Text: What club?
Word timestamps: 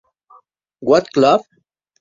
What 0.79 1.13
club? 1.13 1.41